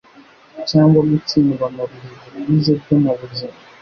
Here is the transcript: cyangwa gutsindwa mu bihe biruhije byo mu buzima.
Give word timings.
cyangwa 0.69 0.99
gutsindwa 1.09 1.65
mu 1.75 1.83
bihe 1.91 2.09
biruhije 2.31 2.71
byo 2.81 2.97
mu 3.03 3.11
buzima. 3.19 3.57